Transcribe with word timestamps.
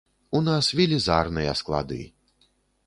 У 0.39 0.41
нас 0.47 0.69
велізарныя 0.79 1.51
склады. 1.61 2.03